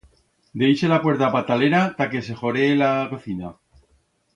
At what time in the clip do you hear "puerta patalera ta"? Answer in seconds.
1.03-2.09